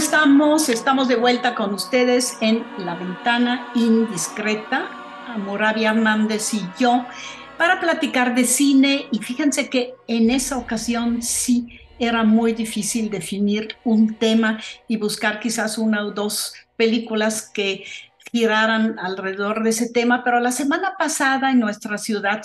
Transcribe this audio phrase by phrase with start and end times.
[0.00, 0.70] Estamos?
[0.70, 4.88] Estamos de vuelta con ustedes en La Ventana Indiscreta,
[5.44, 7.04] Moravia Hernández y yo,
[7.58, 9.08] para platicar de cine.
[9.12, 15.38] Y fíjense que en esa ocasión sí era muy difícil definir un tema y buscar
[15.38, 17.84] quizás una o dos películas que
[18.32, 22.40] giraran alrededor de ese tema, pero la semana pasada en nuestra ciudad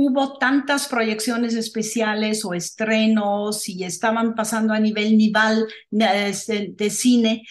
[0.00, 7.42] hubo tantas proyecciones especiales o estrenos y estaban pasando a nivel nivel de, cine.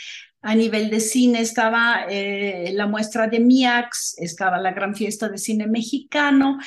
[0.41, 5.37] A nivel de cine estaba eh, la muestra de MIAX, estaba la gran fiesta de
[5.37, 6.57] cine mexicano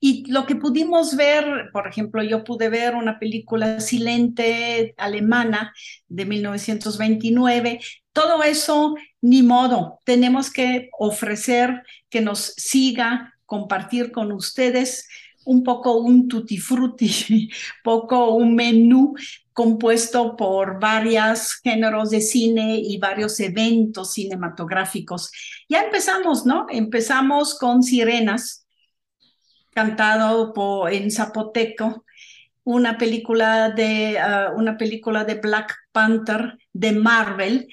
[0.00, 5.72] y lo que pudimos ver, por ejemplo, yo pude ver una película silente alemana
[6.08, 7.78] de 1929,
[8.12, 15.06] todo eso, ni modo, tenemos que ofrecer que nos siga, compartir con ustedes
[15.48, 17.48] un poco un tutti frutti,
[17.82, 19.14] poco un menú
[19.52, 25.32] compuesto por varios géneros de cine y varios eventos cinematográficos.
[25.68, 26.66] Ya empezamos, ¿no?
[26.68, 28.66] Empezamos con Sirenas,
[29.72, 32.04] cantado por, en zapoteco,
[32.62, 37.68] una película de, ah, una película de Black Panther de Marvel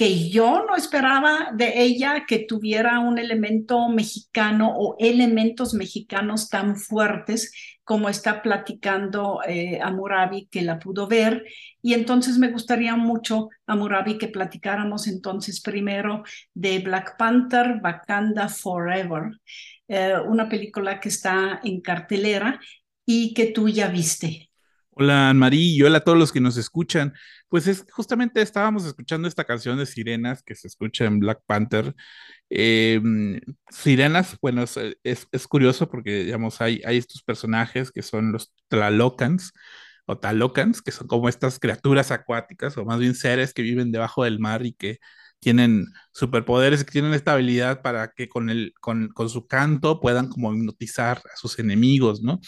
[0.00, 6.76] que yo no esperaba de ella que tuviera un elemento mexicano o elementos mexicanos tan
[6.76, 7.52] fuertes
[7.84, 11.44] como está platicando eh, Amurabi, que la pudo ver.
[11.82, 16.22] Y entonces me gustaría mucho, Amurabi, que platicáramos entonces primero
[16.54, 19.38] de Black Panther, Wakanda Forever,
[19.86, 22.58] eh, una película que está en cartelera
[23.04, 24.49] y que tú ya viste.
[25.02, 27.14] Hola, Marí, y hola a todos los que nos escuchan.
[27.48, 31.94] Pues es justamente estábamos escuchando esta canción de Sirenas que se escucha en Black Panther.
[32.50, 33.40] Em,
[33.70, 39.52] Sirenas, bueno, es, curioso porque, digamos, hay, hay estos personajes que son los Tlalocans
[40.04, 44.24] o Talocans, que son como estas criaturas acuáticas, o más bien seres que viven debajo
[44.24, 44.98] del mar y que
[45.40, 50.28] tienen superpoderes, que tienen esta habilidad para que con, el, con, con su canto puedan
[50.28, 52.40] como hipnotizar a sus enemigos, ¿no?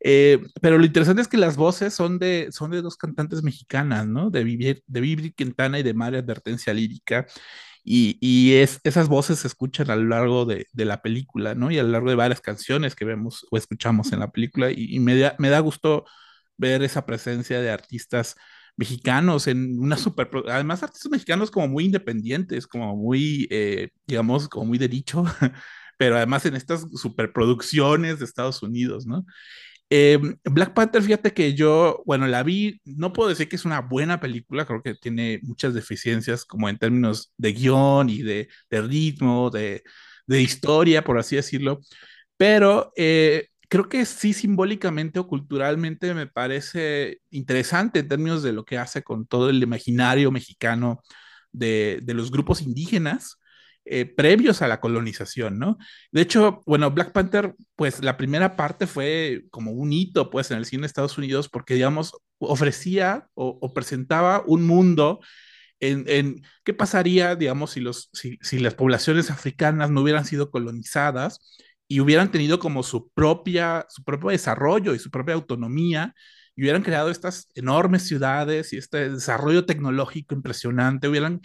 [0.00, 4.06] Eh, pero lo interesante es que las voces son de, son de dos cantantes mexicanas,
[4.06, 4.30] ¿no?
[4.30, 7.26] De Vivir, de Vibri Quintana y de María Advertencia Lírica.
[7.84, 11.70] Y, y es, esas voces se escuchan a lo largo de, de, la película, ¿no?
[11.70, 14.70] Y a lo largo de varias canciones que vemos o escuchamos en la película.
[14.70, 16.04] Y, y me, da, me da gusto
[16.56, 18.36] ver esa presencia de artistas
[18.78, 24.66] mexicanos en una super, además artistas mexicanos como muy independientes, como muy, eh, digamos, como
[24.66, 25.24] muy de dicho,
[25.98, 29.26] pero además en estas superproducciones de Estados Unidos, ¿no?
[29.90, 33.80] Em, Black Panther, fíjate que yo, bueno, la vi, no puedo decir que es una
[33.80, 39.50] buena película, creo que tiene muchas deficiencias como en términos de guion y de, ritmo,
[39.50, 39.82] de,
[40.28, 41.80] historia, por así decirlo,
[42.36, 48.64] pero eh, creo que sí simbólicamente o culturalmente me parece interesante en términos de lo
[48.64, 51.02] que hace con todo el imaginario mexicano
[51.52, 53.38] de, de los grupos indígenas
[53.90, 55.78] eh, previos a la colonización, ¿no?
[56.12, 60.58] De hecho, bueno, Black Panther, pues la primera parte fue como un hito, pues, en
[60.58, 65.20] el cine de Estados Unidos, porque, digamos, ofrecía o, presentaba un mundo
[65.80, 71.40] en, qué pasaría, digamos, si, los, si, si, las poblaciones africanas no hubieran sido colonizadas
[71.88, 76.14] y hubieran tenido como su propia, su propio desarrollo y su propia autonomía
[76.54, 81.40] y hubieran creado estas enormes ciudades y este desarrollo tecnológico impresionante, hubieran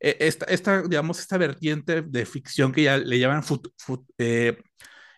[0.00, 3.42] eh, esta, esta, digamos, esta vertiente de ficción que ya le llaman
[4.18, 4.58] eh,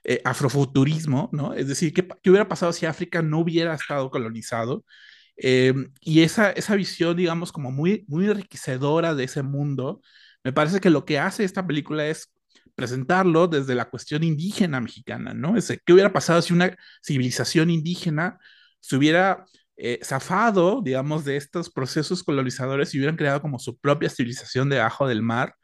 [0.05, 1.55] eh, afrofuturismo, ¿no?
[1.55, 4.85] Es decir, ¿qué, ¿qué, hubiera pasado si África no hubiera estado colonizado?
[5.43, 10.03] y esa, esa visión, digamos, como muy, muy enriquecedora de ese mundo,
[10.45, 12.31] me parece que lo que hace esta película es
[12.81, 15.55] presentarlo desde la cuestión indígena mexicana, ¿no?
[15.59, 16.75] Es, ¿Qué hubiera pasado si una
[17.05, 18.39] civilización indígena
[18.81, 19.45] se hubiera
[19.77, 25.07] eh, zafado, digamos, de estos procesos colonizadores y hubieran creado como su propia civilización debajo
[25.07, 25.57] del mar,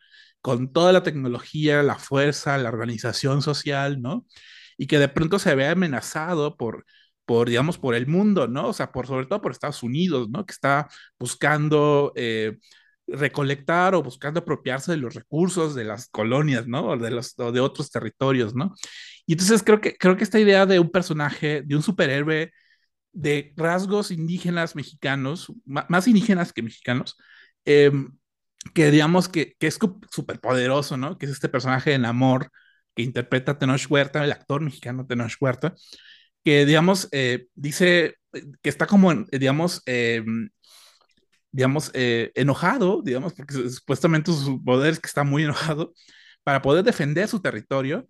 [0.42, 4.26] con toda la tecnología, la fuerza, la organización social, ¿no?
[4.76, 6.84] Y que de pronto se vea amenazado por,
[7.24, 8.68] por, digamos, por el mundo, ¿no?
[8.68, 10.44] O sea, por, sobre todo por Estados Unidos, ¿no?
[10.44, 10.88] Que está
[11.18, 12.58] buscando eh,
[13.06, 16.88] recolectar o buscando apropiarse de los recursos de las colonias, ¿no?
[16.88, 18.74] O de, los, o de otros territorios, ¿no?
[19.26, 22.52] Y entonces creo que, creo que esta idea de un personaje, de un superhéroe,
[23.12, 27.16] de rasgos indígenas mexicanos, más indígenas que mexicanos,
[27.64, 28.16] em,
[28.74, 29.78] que digamos que, que es
[30.10, 31.18] súper poderoso, ¿no?
[31.18, 32.50] Que es este personaje en amor
[32.94, 35.74] que interpreta Tenoch Huerta, el actor mexicano Tenoch Huerta,
[36.44, 38.16] que digamos, eh, dice
[38.62, 40.50] que está como, digamos, em,
[41.56, 45.94] digamos, eh, enojado, digamos, porque supuestamente su poder es que está muy enojado,
[46.44, 48.08] para poder defender su territorio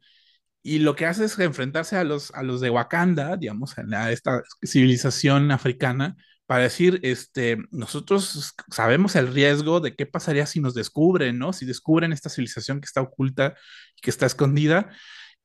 [0.62, 4.42] y lo que hace es enfrentarse a los, a los de Wakanda, digamos, a esta
[4.64, 6.16] civilización africana,
[6.46, 11.52] para decir, este, nosotros sabemos el riesgo de qué pasaría si nos descubren, ¿no?
[11.52, 13.54] Si descubren esta civilización que está oculta
[14.02, 14.90] que está escondida,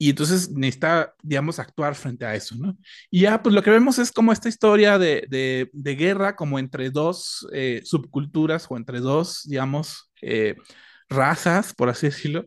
[0.01, 2.75] y entonces necesita, digamos, actuar frente a eso, ¿no?
[3.11, 6.57] Y ya, pues lo que vemos es como esta historia de, de, de guerra, como
[6.59, 10.55] entre dos eh, subculturas o entre dos, digamos, eh,
[11.09, 12.45] razas, por así decirlo,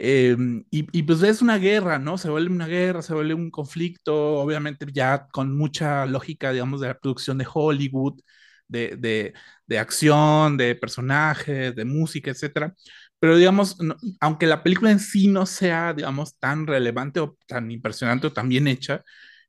[0.00, 2.18] Em, y, pues es una guerra, ¿no?
[2.18, 6.88] Se vuelve una guerra, se vuelve un conflicto, obviamente ya con mucha lógica, digamos, de
[6.88, 8.20] la producción de Hollywood,
[8.68, 9.34] de,
[9.66, 12.74] de acción, de personajes, de música, etcétera.
[13.20, 13.76] Pero digamos,
[14.20, 18.48] aunque la película en sí no sea, digamos, tan relevante o tan impresionante o tan
[18.48, 19.02] bien hecha,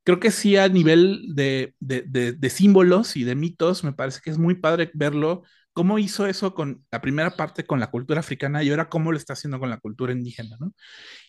[0.04, 4.32] creo que sí a nivel de, de, de símbolos y de mitos, me parece que
[4.32, 5.44] es muy padre verlo
[5.74, 9.18] cómo hizo eso con la primera parte con la cultura africana y ahora cómo lo
[9.18, 10.74] está haciendo con la cultura indígena, ¿no?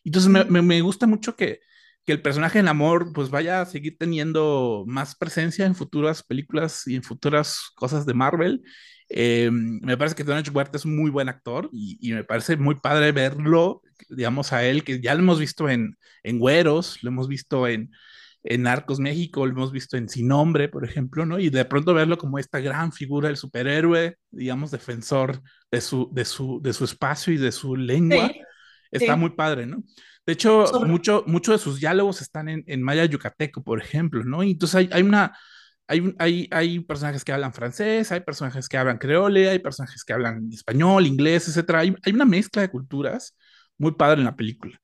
[0.04, 1.60] Entonces me, me, gusta mucho que,
[2.10, 6.86] que, el personaje en amor pues vaya a seguir teniendo más presencia en futuras películas
[6.86, 8.62] y en futuras cosas de Marvel.
[9.08, 12.56] Eh, me parece que Donald Huerta es un muy buen actor y, y, me parece
[12.56, 17.10] muy padre verlo, digamos, a él, que ya lo hemos visto en, en Güeros, lo
[17.10, 17.90] hemos visto en,
[18.42, 21.38] en Arcos México, lo hemos visto en Sin Nombre, por ejemplo, ¿no?
[21.38, 26.24] Y de pronto verlo como esta gran figura del superhéroe, digamos, defensor de su, de
[26.24, 28.30] su, de su espacio y de su lengua,
[28.90, 29.82] está muy padre, ¿no?
[30.30, 34.44] De hecho, mucho, mucho de sus diálogos están en, en, maya yucateco, por ejemplo, ¿no?
[34.44, 35.36] Y entonces hay, hay una...
[35.88, 40.12] Hay, hay, hay, personajes que hablan francés, hay personajes que hablan creole, hay personajes que
[40.12, 41.70] hablan español, inglés, etc.
[41.74, 43.36] Hay, hay una mezcla de culturas
[43.76, 44.80] muy padre en la película.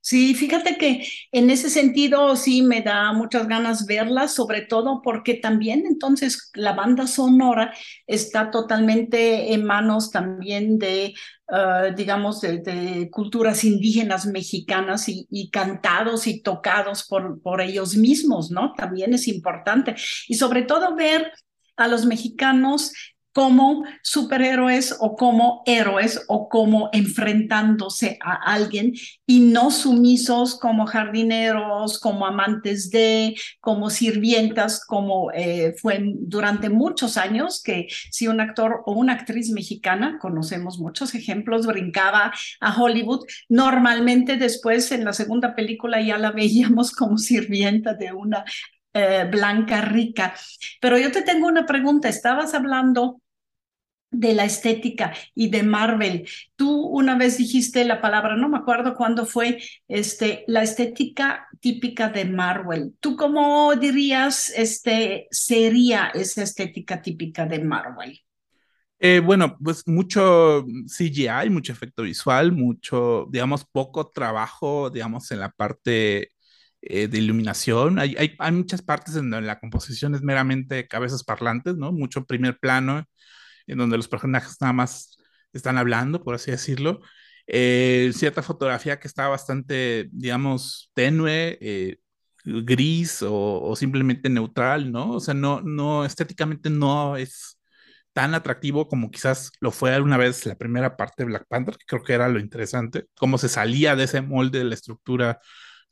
[0.00, 5.34] Sí, fíjate que en ese sentido sí me da muchas ganas verla, sobre todo porque
[5.34, 7.74] también entonces la banda sonora
[8.06, 11.14] está totalmente en manos también de,
[11.48, 17.96] uh, digamos, de, de, culturas indígenas mexicanas y, y, cantados y tocados por, por ellos
[17.96, 18.72] mismos, ¿no?
[18.74, 19.94] También es importante.
[20.28, 21.32] Y sobre todo ver
[21.76, 22.92] a los mexicanos
[23.32, 28.94] como superhéroes o como héroes o como enfrentándose a alguien
[29.26, 37.16] y no sumisos como jardineros, como amantes de, como sirvientas, como eh, fue durante muchos
[37.16, 43.24] años que si un actor o una actriz mexicana, conocemos muchos ejemplos, brincaba a Hollywood,
[43.48, 48.44] normalmente después en la segunda película ya la veíamos como sirvienta de una
[48.92, 50.34] eh, blanca rica.
[50.80, 53.20] Pero yo te tengo una pregunta, estabas hablando
[54.10, 56.26] de la estética y de Marvel.
[56.56, 62.08] Tú una vez dijiste la palabra, no me acuerdo cuándo fue, este, la estética típica
[62.08, 62.94] de Marvel.
[63.00, 68.20] ¿Tú cómo dirías este, sería esa estética típica de Marvel?
[69.00, 75.50] Eh, bueno, pues mucho CGI, mucho efecto visual, mucho, digamos, poco trabajo, digamos, en la
[75.50, 76.32] parte
[76.82, 77.98] eh, de iluminación.
[77.98, 81.92] Hay, hay, hay, muchas partes en donde la composición es meramente cabezas parlantes, ¿no?
[81.92, 83.04] Mucho primer plano,
[83.66, 85.18] en donde los personajes nada más
[85.52, 87.00] están hablando, por así decirlo.
[87.46, 91.98] Eh, cierta fotografía que está bastante, digamos, tenue, eh,
[92.44, 95.12] gris o, o, simplemente neutral, ¿no?
[95.12, 97.58] O sea, no, no, estéticamente no es
[98.12, 101.84] tan atractivo como quizás lo fue alguna vez la primera parte de Black Panther, que
[101.86, 105.40] creo que era lo interesante, cómo se salía de ese molde de la estructura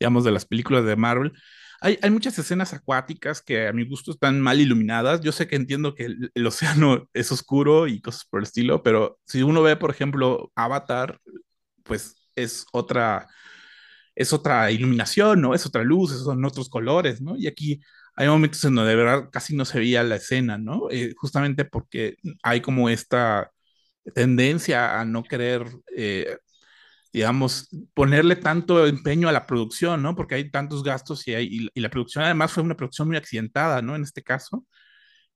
[0.01, 1.33] digamos, de las películas de Marvel.
[1.81, 5.21] Hay, hay, muchas escenas acuáticas que a mi gusto están mal iluminadas.
[5.21, 8.83] Yo sé que entiendo que el, el, océano es oscuro y cosas por el estilo,
[8.83, 11.21] pero si uno ve, por ejemplo, Avatar,
[11.85, 13.29] pues es otra,
[14.15, 15.55] es otra iluminación, ¿no?
[15.55, 17.37] Es otra luz, son otros colores, ¿no?
[17.37, 17.81] Y aquí
[18.17, 20.89] hay momentos en donde de verdad casi no se veía la escena, ¿no?
[20.91, 23.53] Eh, justamente porque hay como esta
[24.15, 26.39] tendencia a no querer, eh,
[27.17, 30.15] digamos, ponerle tanto empeño a la producción, ¿no?
[30.15, 33.81] Porque hay tantos gastos y, hay, y, la producción además fue una producción muy accidentada,
[33.81, 33.97] ¿no?
[33.97, 34.67] En este caso.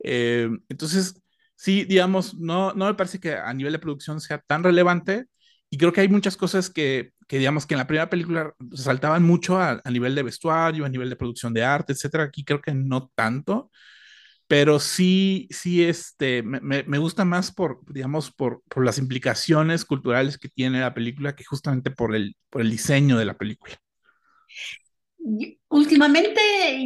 [0.05, 1.23] Eh, entonces,
[1.57, 5.25] sí, digamos, no, no me parece que a nivel de producción sea tan relevante
[5.71, 9.23] y creo que hay muchas cosas que, que digamos que en la primera película saltaban
[9.23, 12.25] mucho a, a, nivel de vestuario, a nivel de producción de arte, etcétera.
[12.25, 13.71] Aquí creo que no tanto,
[14.51, 20.39] pero sí, sí, este, me, me gusta más por, digamos, por, por, las implicaciones culturales
[20.39, 23.77] que tiene la película que justamente por el, por el diseño de la película.
[25.69, 26.41] Últimamente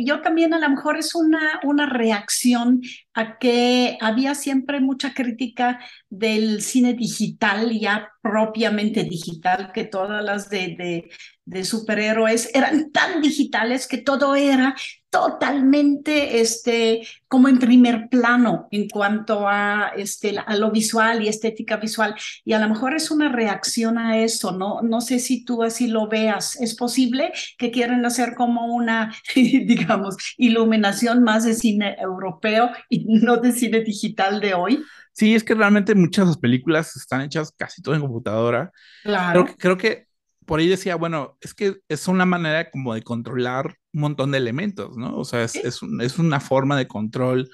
[0.05, 2.83] yo también a lo mejor es una, una reacción
[3.15, 5.81] a que había siempre mucha crítica
[6.11, 11.09] del cine digital, ya propiamente digital, que todas las de,
[11.47, 14.75] de, superhéroes eran tan digitales que todo era
[15.15, 21.77] totalmente este, como en primer plano en cuanto a, este, a lo visual y estética
[21.77, 22.17] visual.
[22.45, 24.83] Y a lo mejor es una reacción a eso, ¿no?
[24.83, 26.61] No sé si tú así lo veas.
[26.61, 33.37] ¿Es posible que quieran hacer como una, digamos, iluminación más de cine europeo y no
[33.37, 34.83] de cine digital de hoy?
[35.13, 38.73] Sí, es que realmente muchas de las películas están hechas casi todo en computadora.
[39.05, 39.45] Claro.
[39.45, 40.09] Creo, creo que
[40.47, 44.39] por ahí decía, bueno, es que es una manera como de controlar un montón de
[44.39, 45.17] elementos, ¿no?
[45.17, 47.51] O sea, es, es, un, es una forma de control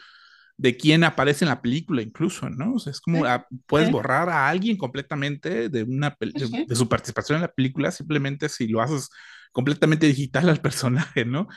[0.57, 2.75] de quién aparece en la película incluso, ¿no?
[2.75, 6.89] O sea, es como, a, puedes borrar a alguien completamente de, una, de, de, su
[6.89, 9.09] participación en la película simplemente si lo haces
[9.53, 11.49] completamente digital al personaje, ¿no?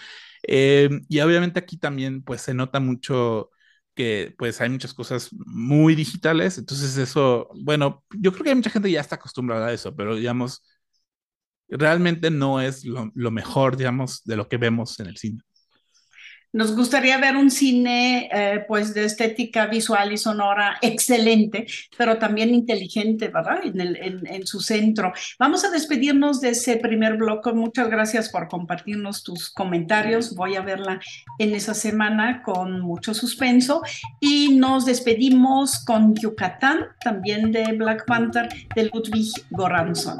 [0.47, 3.49] Eh, y obviamente aquí también pues se nota mucho
[3.95, 8.69] que pues hay muchas cosas muy digitales, entonces eso, bueno, yo creo que hay mucha
[8.69, 10.63] gente que ya está acostumbrada a eso, pero digamos,
[11.77, 15.41] realmente no es lo, mejor, digamos, de lo que vemos en el cine.
[16.55, 21.65] Nos gustaría ver un cine eh, pues de estética visual y sonora excelente,
[21.97, 23.61] pero también inteligente, ¿verdad?
[23.63, 25.11] En, su centro.
[25.39, 27.51] Vamos a despedirnos de ese primer bloque.
[27.53, 30.35] Muchas gracias por compartirnos tus comentarios.
[30.35, 30.99] Voy a verla
[31.39, 33.81] en esa semana con mucho suspenso.
[34.19, 40.19] Y nos despedimos con Yucatán, también de Black Panther, de Ludwig Goransson.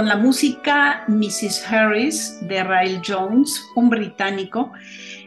[0.00, 1.62] Con la música Mrs.
[1.70, 4.72] Harris de Rael Jones, un británico.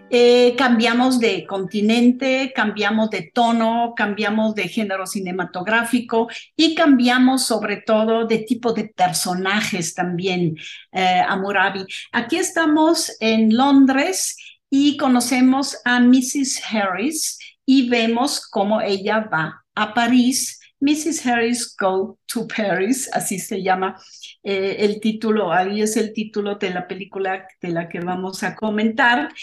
[0.10, 8.26] Eh, cambiamos de continente, cambiamos de tono, cambiamos de género cinematográfico y cambiamos sobre todo
[8.26, 10.58] de tipo de personajes también,
[10.92, 11.86] eh, Amurabi.
[12.12, 14.36] Aquí estamos en Londres
[14.72, 16.64] y conocemos a Mrs.
[16.68, 21.26] Harris y vemos cómo ella va a París Mrs.
[21.26, 23.98] Harris Go to Paris, así se llama
[24.44, 28.56] eh, el título, ahí es el título de la película de la que vamos a
[28.56, 29.34] comentar.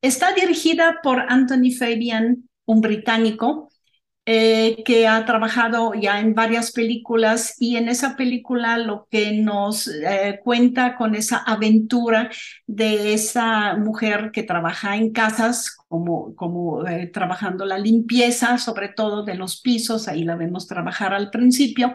[0.00, 3.70] Está dirigida por Anthony Fabian, un británico,
[4.26, 9.86] eh, que ha trabajado ya en varias películas y en esa película lo que nos
[9.88, 12.30] eh, cuenta con esa aventura
[12.66, 19.24] de esa mujer que trabaja en casas como, como eh, trabajando la limpieza, sobre todo
[19.24, 21.94] de los pisos, ahí la vemos trabajar al principio,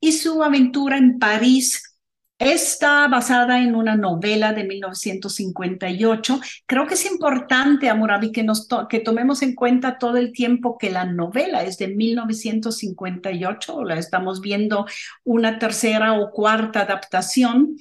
[0.00, 1.95] y su aventura en París
[2.38, 6.38] Está basada en una novela de 1958.
[6.66, 10.90] Creo que es importante, Amurabi, que, nos que tomemos en cuenta todo el tiempo que
[10.90, 14.84] la novela es de 1958, la estamos viendo
[15.24, 17.76] una tercera o cuarta adaptación.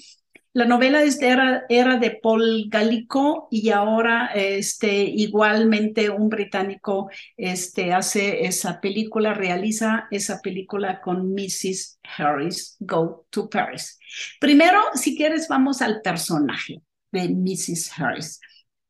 [0.56, 8.80] La novela era, de Paul Gallico y ahora este, igualmente un británico este, hace esa
[8.80, 12.00] película, realiza esa película con Mrs.
[12.18, 14.00] Harris, Go to Paris.
[14.40, 17.92] Primero, si quieres, vamos al personaje de Mrs.
[18.00, 18.40] Harris.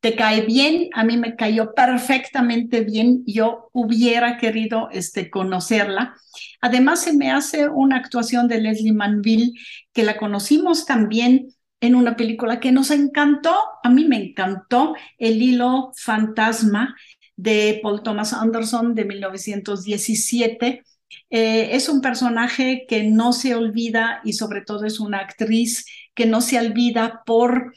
[0.01, 0.89] ¿Te cae bien?
[0.93, 3.23] A mí me cayó perfectamente bien.
[3.25, 6.13] Yo hubiera querido este, conocerla.
[6.61, 9.53] Además, se me hace una actuación de Leslie Manville,
[9.93, 11.54] que la conocimos también
[11.85, 13.55] en una película que nos encantó.
[13.83, 16.95] A mí me encantó El hilo fantasma
[17.35, 20.83] de Paul Thomas Anderson de 1917
[21.29, 26.25] eh, es un personaje que no se olvida y sobre todo es una actriz que
[26.25, 27.73] no se olvida por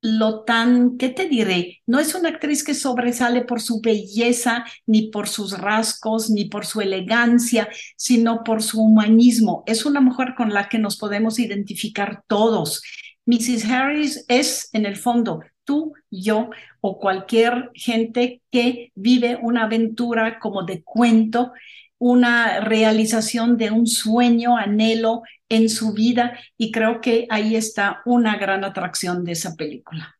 [0.00, 1.82] lo tan, ¿qué te diré?
[1.86, 6.66] No es una actriz que sobresale por su belleza, ni por sus rasgos, ni por
[6.66, 9.64] su elegancia, sino por su humanismo.
[9.66, 12.82] Es una mujer con la que nos podemos identificar todos.
[13.28, 13.66] Mrs.
[13.66, 16.48] Harris es, en el fondo, tú, yo
[16.80, 21.52] o cualquier gente que vive una aventura como de cuento
[21.98, 28.36] una realización de un sueño, anhelo en su vida y creo que ahí está una
[28.38, 30.16] gran atracción de esa película.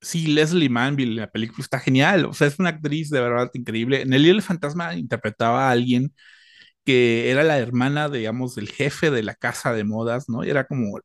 [0.00, 4.02] Sí, Leslie Manville, la película está genial, o sea, es una actriz de verdad increíble.
[4.02, 6.12] En El Hilo del Fantasma interpretaba a alguien
[6.88, 10.42] que era la hermana, digamos, del jefe de la casa de modas, ¿no?
[10.42, 10.98] Y era como,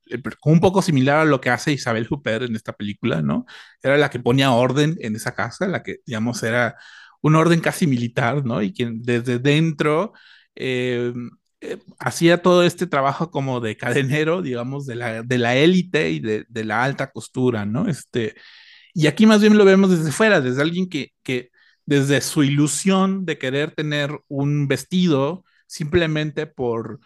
[0.46, 3.46] un poco similar a lo que hace Isabel Huppert en esta película, ¿no?
[3.82, 6.78] Era la que ponía orden en esa casa, la que, digamos, era
[7.20, 8.62] un orden casi militar, ¿no?
[8.62, 10.14] Y quien desde dentro
[10.56, 11.12] eh,
[11.60, 16.22] eh, hacía todo este trabajo como de cadenero, digamos, de la, de la élite y
[16.22, 17.90] de, la alta costura, ¿no?
[17.90, 18.36] Este,
[18.94, 21.52] y aquí más bien lo vemos desde fuera, desde alguien que, que
[21.86, 25.44] desde su ilusión de querer tener un vestido
[25.74, 27.00] simplemente por,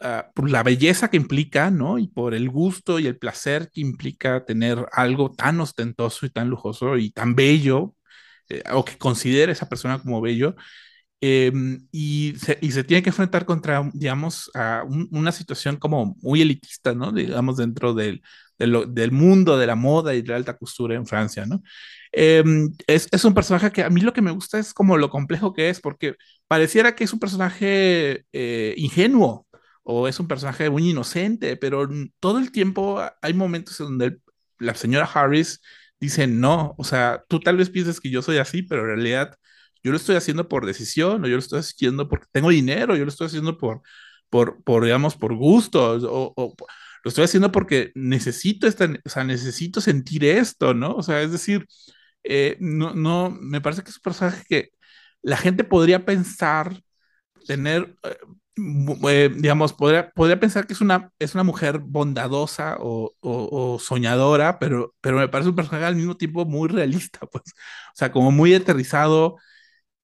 [0.00, 1.98] ah, por la belleza que implica, ¿no?
[1.98, 6.48] Y por el gusto y el placer que implica tener algo tan ostentoso y tan
[6.48, 7.94] lujoso y tan bello,
[8.48, 10.56] eh, o que considere esa persona como bello,
[11.20, 16.42] em, y, se, y, se, tiene que enfrentar contra, digamos, a una situación como muy
[16.42, 17.12] elitista, ¿no?
[17.12, 18.22] Digamos, dentro del,
[18.58, 21.62] del, del, mundo de la moda y de la alta costura en Francia, ¿no?
[22.12, 25.10] Em, es, es, un personaje que a mí lo que me gusta es como lo
[25.10, 26.14] complejo que es, porque
[26.48, 29.46] pareciera que es un personaje eh, ingenuo
[29.82, 31.88] o es un personaje muy inocente, pero
[32.20, 34.18] todo el tiempo hay momentos en donde
[34.58, 35.60] la señora Harris
[36.00, 39.36] dicen, no, o sea, tú tal vez pienses que yo soy así, pero en realidad
[39.82, 43.04] yo lo estoy haciendo por decisión, o yo lo estoy haciendo porque tengo dinero, yo
[43.04, 43.82] lo estoy haciendo por,
[44.30, 46.54] por, por digamos, por gusto, o,
[47.06, 50.92] lo estoy haciendo porque necesito, esta, o sea, necesito sentir esto, ¿no?
[50.96, 51.64] O sea, es decir,
[52.24, 54.70] eh, no, no, me parece que es un personaje que
[55.22, 56.82] la gente podría pensar
[57.46, 58.16] tener, eh,
[59.08, 64.92] eh, digamos, podría, podría pensar que es una, es una mujer bondadosa o, soñadora, pero,
[65.00, 68.52] pero me parece un personaje al mismo tiempo muy realista, pues, o sea, como muy
[68.52, 69.36] aterrizado,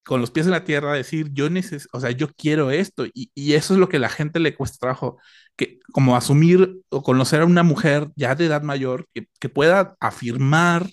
[0.03, 3.31] con los pies en la tierra, decir, yo necesito, o sea, yo quiero esto, y,
[3.35, 5.17] y, eso es lo que la gente le cuesta trabajo,
[5.55, 9.95] que como asumir o conocer a una mujer ya de edad mayor que, que pueda
[9.99, 10.89] afirmar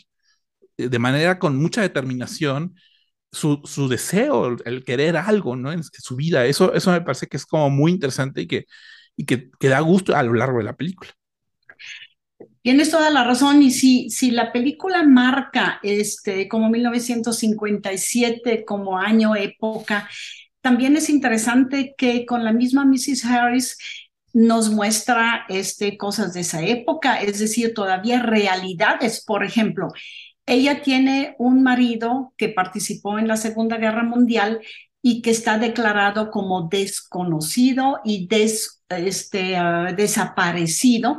[0.77, 2.75] eh, de manera con mucha determinación
[3.33, 5.73] su, su, deseo, el querer algo, ¿no?
[5.73, 6.47] En, su vida.
[6.47, 8.67] Eso, eso me parece que es como muy interesante y que,
[9.17, 11.11] y que, que, da gusto a lo largo de la película.
[12.63, 19.35] Tienes toda la razón y si, si la película marca este, como 1957 como año,
[19.35, 20.09] época,
[20.61, 23.25] también es interesante que con la misma Mrs.
[23.25, 23.79] Harris
[24.33, 29.25] nos muestra este, cosas de esa época, es decir, todavía realidades.
[29.25, 29.89] Por ejemplo,
[30.47, 34.61] ella tiene un marido que participó en la Segunda Guerra Mundial
[35.03, 38.29] y que está declarado como desconocido y
[38.91, 41.19] este, ah, desaparecido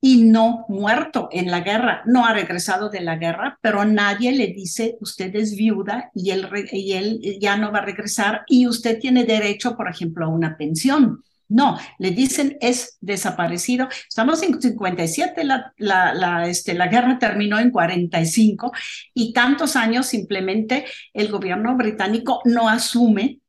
[0.00, 2.02] y no muerto en la guerra.
[2.06, 6.48] No ha regresado de la guerra, pero nadie le dice usted es viuda y él,
[6.72, 10.56] y él ya no va a regresar y usted tiene derecho, por ejemplo, a una
[10.56, 11.22] pensión.
[11.50, 13.88] No, le dicen es desaparecido.
[14.06, 18.70] Estamos en 57, la, la, la, este, la guerra terminó en 45
[19.14, 20.84] y tantos años simplemente
[21.14, 23.40] el gobierno británico no asume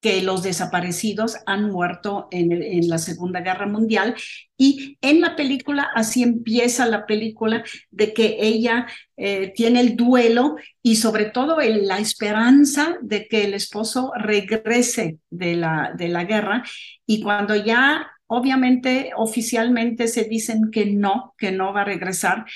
[0.00, 4.14] que los desaparecidos han muerto en, la Segunda Guerra Mundial.
[4.56, 8.86] Y en la película, así empieza la película, de que ella
[9.16, 15.56] eh, tiene el duelo y sobre todo la esperanza de que el esposo regrese de
[15.56, 16.64] la, de la guerra.
[17.06, 22.46] Y cuando ya, obviamente, oficialmente se dicen que no, que no va a regresar,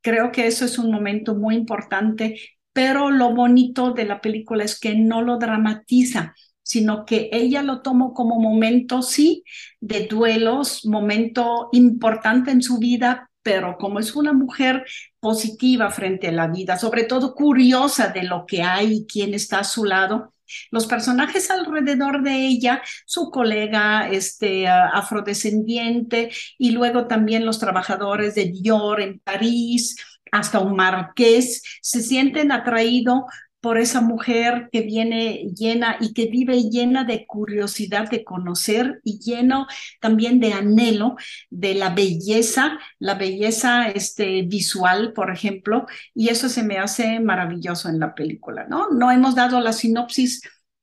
[0.00, 2.40] creo que eso es un momento muy importante.
[2.72, 6.34] Pero lo bonito de la película es que no lo dramatiza
[6.72, 9.44] sino que ella lo tomó como momento, sí,
[9.78, 14.86] de duelos, momento importante en su vida, pero como es una mujer
[15.20, 19.58] positiva frente a la vida, sobre todo curiosa de lo que hay y quién está
[19.58, 20.32] a su lado,
[20.70, 28.46] los personajes alrededor de ella, su colega este, afrodescendiente y luego también los trabajadores de
[28.46, 29.96] Dior en París,
[30.30, 33.24] hasta un marqués, se sienten atraídos
[33.62, 39.20] por esa mujer que viene llena y que vive llena de curiosidad de conocer y
[39.20, 39.68] lleno
[40.00, 41.14] también de anhelo
[41.48, 47.88] de la belleza, la belleza este, visual, por ejemplo, y eso se me hace maravilloso
[47.88, 48.90] en la película, ¿no?
[48.90, 50.42] No hemos dado la sinopsis,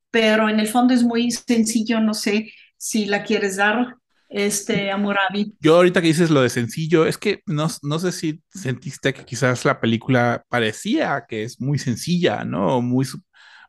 [0.10, 3.98] pero en el fondo es muy sencillo, no sé si la quieres dar
[4.30, 5.56] este, Amurabi.
[5.60, 9.26] Yo ahorita que dices lo de sencillo, es que no, no sé si sentiste que
[9.26, 12.82] quizás la película parecía que es muy sencilla, ¿no?
[12.82, 13.08] Muy,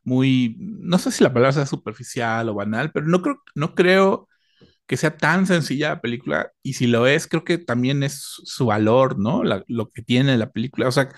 [0.05, 4.29] muy, no sé si la palabra sea superficial o banal, pero no creo, no creo
[4.87, 8.66] que sea tan sencilla la película, y si lo es, creo que también es su
[8.66, 9.42] valor, ¿no?
[9.44, 10.88] lo que tiene la película.
[10.88, 11.09] O sea,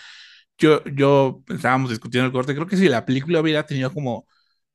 [0.59, 4.27] yo, yo estábamos discutiendo el corte, creo que si la película hubiera tenido como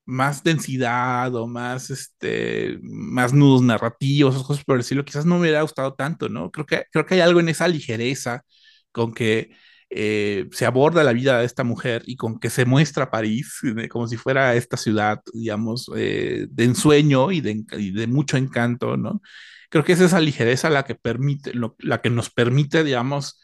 [0.08, 5.42] más densidad o más, este, más nudos narrativos, esas cosas por decirlo, quizás no me
[5.42, 6.50] hubiera gustado tanto, ¿no?
[6.52, 8.44] Creo que, creo que hay algo en esa ligereza
[8.92, 9.52] con que
[9.90, 14.08] eh, se aborda la vida de esta mujer y con que se muestra París como
[14.08, 19.22] si fuera esta ciudad, digamos, eh, de ensueño y de, mucho encanto, ¿no?
[19.70, 23.42] Creo que es esa ligereza la que permite, la que nos permite, digamos,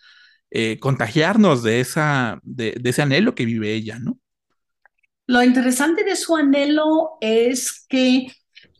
[0.51, 4.19] eh, contagiarnos de, esa, de ese anhelo que vive ella, ¿no?
[5.25, 8.27] Lo interesante de su anhelo es que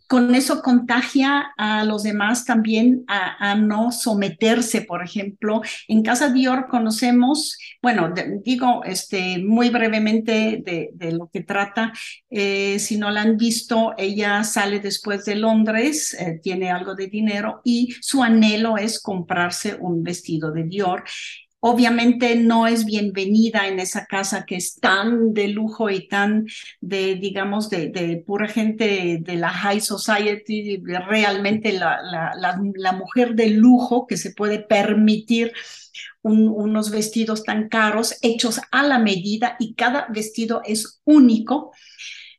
[0.06, 5.62] con eso contagia a los demás también a, no someterse, por ejemplo.
[5.88, 8.12] En Casa Dior conocemos, bueno,
[8.44, 11.92] digo este, muy brevemente de, lo que trata,
[12.30, 17.06] eh, si no la han visto, ella sale después de Londres, eh, tiene algo de
[17.06, 21.04] dinero y su anhelo es comprarse un vestido de Dior
[21.66, 26.46] obviamente no es bienvenida en esa casa que es tan de lujo y tan
[26.82, 34.18] de, digamos, de, pura gente de la high society, realmente la, mujer de lujo que
[34.18, 35.54] se puede permitir
[36.20, 41.72] unos vestidos tan caros hechos a la medida y cada vestido es único,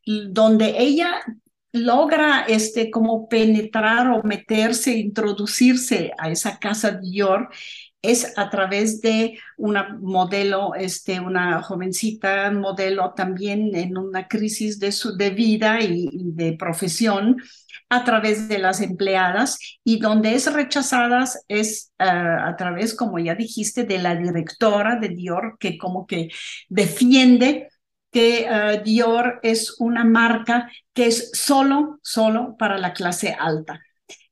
[0.06, 1.24] donde ella
[1.72, 7.50] logra este como penetrar o meterse, introducirse a esa casa Dior
[8.12, 14.92] es a través de una modelo, este, una jovencita modelo también en una crisis de,
[14.92, 17.42] su, de vida y, de profesión
[17.90, 23.36] a través de las empleadas y donde es rechazadas es ah, a través, como ya
[23.36, 26.30] dijiste, de la directora de Dior que como que
[26.70, 27.70] defiende
[28.12, 33.85] que ah, Dior es una marca que es solo, solo para la clase alta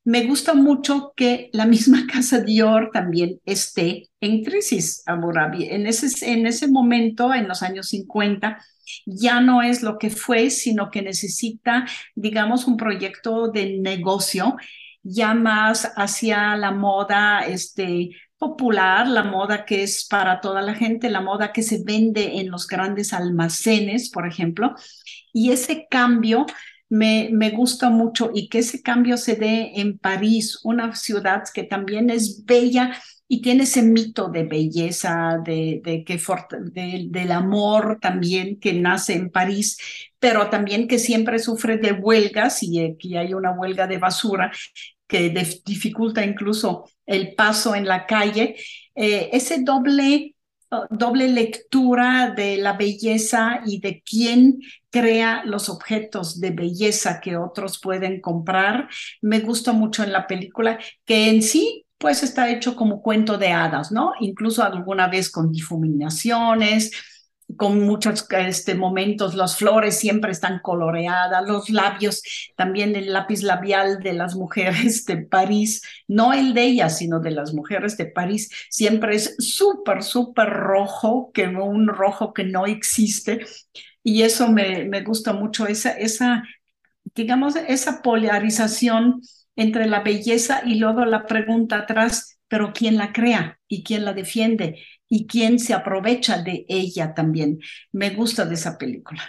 [0.06, 6.32] me gusta mucho que la misma casa Dior también esté en crisis, Abu En ese,
[6.32, 8.58] en ese momento, en los años 50,
[9.06, 11.86] ya no es lo que fue, sino que necesita,
[12.16, 14.56] digamos, un proyecto de negocio
[15.04, 21.10] ya más hacia la moda este, popular, la moda que es para toda la gente,
[21.10, 24.76] la moda que se vende en los grandes almacenes, por ejemplo.
[25.34, 26.46] Y ese cambio
[26.94, 31.64] me, me, gusta mucho y que ese cambio se dé en París, una ciudad que
[31.64, 32.96] también es bella
[33.28, 36.22] y tiene ese mito de belleza, de, de que
[37.10, 39.80] del amor también que nace en París,
[40.20, 44.52] pero también que siempre sufre de huelgas y aquí hay una huelga de basura
[45.08, 45.30] que
[45.66, 48.56] dificulta incluso el paso en la calle,
[48.94, 50.33] eh, ese doble,
[50.90, 54.60] doble lectura de la belleza y de quién
[54.90, 58.88] crea los objetos de belleza que otros pueden comprar,
[59.22, 63.48] me gusta mucho en la película, que en sí pues está hecho como cuento de
[63.54, 64.12] hadas, ¿no?
[64.20, 66.92] Incluso alguna vez con difuminaciones,
[67.58, 72.22] con muchos este, momentos, las flores siempre están coloreadas, los labios,
[72.56, 77.32] también el lápiz labial de las mujeres de París, no el de ellas, sino de
[77.32, 83.46] las mujeres de París, siempre es súper, súper rojo, que un rojo que no existe.
[84.04, 86.44] Y eso me, me gusta mucho, esa, esa,
[87.16, 89.22] digamos, esa polarización
[89.56, 94.14] entre la belleza y luego la pregunta atrás, pero ¿quién la crea y quién la
[94.14, 94.80] defiende
[95.14, 97.60] y quién se aprovecha de ella también?
[97.92, 99.22] Me gusta de esa película.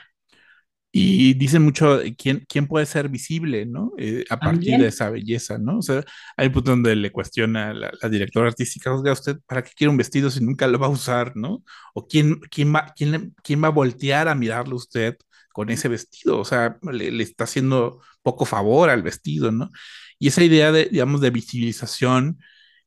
[0.96, 3.92] Y dice mucho quién, quién puede ser visible, ¿no?
[3.98, 5.78] Eh, a partir de esa belleza, ¿no?
[5.78, 6.04] O sea,
[6.36, 9.90] hay un punto donde le cuestiona la, la directora artística, oiga, ¿usted para qué quiere
[9.90, 11.64] un vestido si nunca lo va a usar, ¿no?
[11.94, 15.16] O quién, quién, va, quién, quién va a voltear a mirarlo usted
[15.52, 19.70] con ese vestido, o sea, le, le está haciendo poco favor al vestido, ¿no?
[20.18, 22.38] Y esa idea de, digamos, de visibilización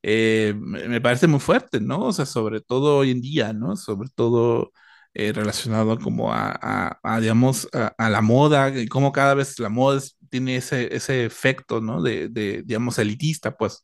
[0.10, 2.06] eh, me parece muy fuerte, ¿no?
[2.06, 3.76] O sea, sobre todo hoy en día, ¿no?
[3.76, 4.72] Sobre todo
[5.14, 10.56] eh, relacionado como a, digamos, a, la moda, y cómo cada vez la moda tiene
[10.58, 12.02] ese, ese efecto, ¿no?
[12.02, 13.82] De, de digamos, elitista, pues.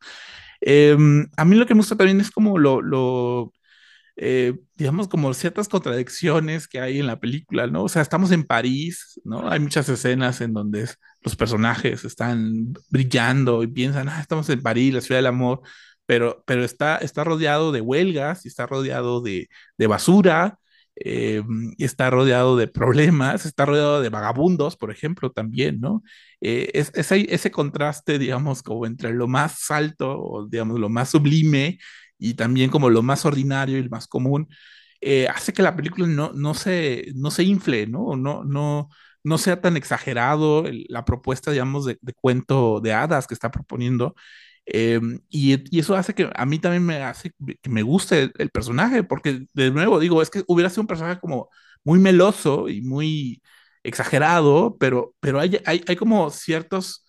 [0.62, 3.53] Em, a mí lo que me gusta también es como lo,
[4.15, 7.83] eh, digamos, como ciertas contradicciones que hay en la película, ¿no?
[7.83, 9.49] O sea, estamos en París, ¿no?
[9.49, 10.88] Hay muchas escenas en donde
[11.21, 15.62] los personajes están brillando y piensan, ah, estamos en París, la ciudad del amor,
[16.13, 20.60] pero, pero está, está rodeado de huelgas está rodeado de, de basura.
[20.95, 21.41] Eh,
[21.80, 26.04] está rodeado de problemas, está rodeado de vagabundos, por ejemplo, también, ¿no?
[26.39, 31.10] Eh, es, ese, ese contraste, digamos, como entre lo más alto, o digamos, lo más
[31.10, 31.80] sublime
[32.19, 34.47] y también como lo más ordinario y lo más común,
[35.02, 38.15] eh, hace que la película no, no, se, no se infle, ¿no?
[38.15, 38.89] No, no,
[39.23, 44.15] no sea tan exagerado la propuesta, digamos, de, cuento de hadas que está proponiendo.
[44.65, 49.04] Em, y, eso hace que a mí también me hace que me guste el, personaje,
[49.04, 51.49] porque de nuevo digo, es que hubiera sido un personaje como
[51.84, 53.41] muy meloso y muy
[53.84, 57.06] exagerado, pero, pero hay, hay, hay como ciertos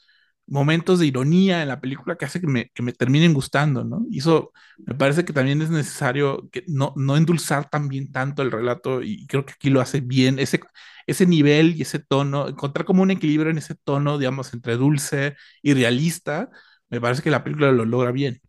[0.47, 4.05] momentos de ironía en la película que hace que me, que me terminen gustando, ¿no?
[4.11, 8.51] Y eso me parece que también es necesario que no, no endulzar también tanto el
[8.53, 10.61] relato y creo que aquí lo hace bien, ese,
[11.07, 15.37] ese nivel y ese tono, encontrar como un equilibrio en ese tono, digamos, entre dulce
[15.63, 16.51] y realista,
[16.91, 18.41] me parece que la película lo logra bien.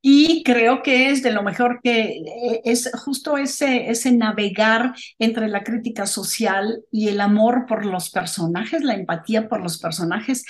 [0.00, 5.48] Y creo que es de lo mejor que eh, es justo ese, ese navegar entre
[5.48, 10.44] la crítica social y el amor por los personajes, la empatía por los personajes,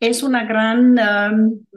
[0.00, 0.98] es una gran,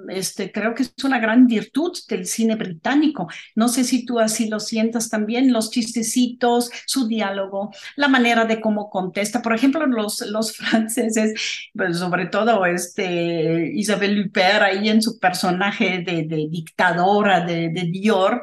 [0.09, 3.27] este, creo que es una gran virtud del cine británico.
[3.55, 8.59] No sé si tú así lo sientas también, los chistecitos, su diálogo, la manera de
[8.59, 9.41] cómo contesta.
[9.41, 16.03] Por ejemplo, los, los franceses, pues sobre todo este, Isabelle Huppert ahí en su personaje
[16.05, 18.41] de, dictadora de, de Dior,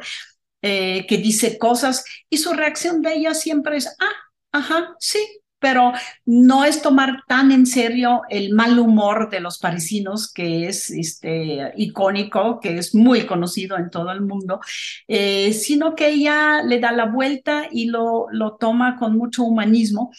[0.62, 4.12] eh, que dice cosas y su reacción de ella siempre es, ah,
[4.52, 5.18] ajá, sí,
[5.64, 5.94] pero
[6.26, 11.72] no es tomar tan en serio el mal humor de los parisinos, que es este,
[11.78, 14.60] icónico, que es muy conocido en todo el mundo,
[15.08, 20.10] eh, sino que ella le da la vuelta y lo, lo toma con mucho humanismo.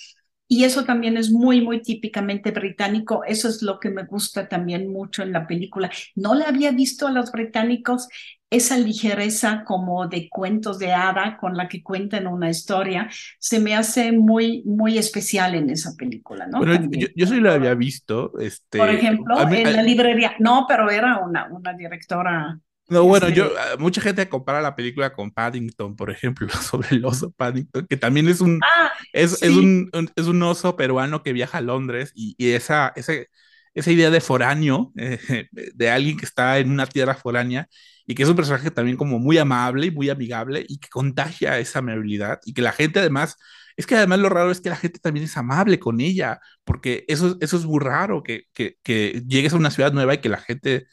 [0.47, 3.23] Y eso también es muy, muy típicamente británico.
[3.23, 5.91] Eso es lo que me gusta también mucho en la película.
[6.15, 8.08] No le había visto a los británicos
[8.55, 13.75] esa ligereza como de cuentos de hada con la que cuentan una historia, se me
[13.75, 16.63] hace muy, muy especial en esa película, ¿no?
[16.63, 18.37] yo, yo, sí lo había visto.
[18.39, 22.59] Este, Por ejemplo, en la librería, no, pero era una, una directora.
[22.87, 26.89] No, bueno, yo, este ah, mucha gente compara la película con Paddington, por ejemplo, sobre
[26.91, 31.23] el oso Paddington, que también es un, ah, es, es, un, es un oso peruano
[31.23, 33.29] que viaja a Londres y, y esa, ese,
[33.75, 35.19] esa idea de foráneo, eh,
[35.51, 37.67] de alguien que está en una tierra foránea
[38.07, 41.59] y que es un personaje también como muy amable y muy amigable y que contagia
[41.59, 43.38] esa amabilidad y que la gente además,
[43.77, 47.05] es que además lo raro es que la gente también es amable con ella, porque
[47.07, 50.38] eso, eso es muy raro, que, que, llegues a una ciudad nueva y que la
[50.38, 50.88] gente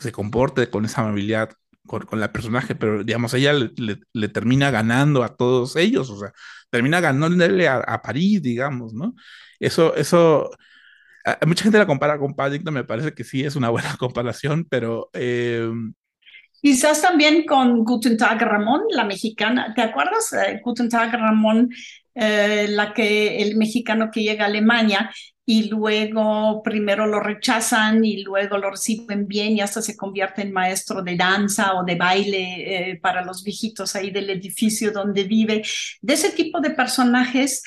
[0.00, 1.50] se comporte con esa amabilidad
[1.86, 3.70] con, con la personaje, pero digamos, ella le,
[4.12, 6.32] le, termina ganando a todos ellos, o sea,
[6.70, 9.14] termina ganándole a, a París, digamos, ¿no?
[9.60, 10.50] Eso, eso,
[11.46, 15.10] mucha gente la compara con Paddington, me parece que sí es una buena comparación, pero...
[15.12, 15.70] Eh,
[16.60, 19.74] Quizás también con Guten Tag Ramón, la mexicana.
[19.74, 20.32] ¿Te acuerdas?
[20.32, 21.68] Eh, Guten Tag Ramón
[22.14, 25.10] eh, la que el mexicano que llega a Alemania
[25.44, 30.52] y luego primero lo rechazan y luego lo reciben bien y hasta se convierte en
[30.52, 35.62] maestro de danza o de baile eh, para los viejitos ahí del edificio donde vive.
[36.00, 37.62] De ese tipo de personajes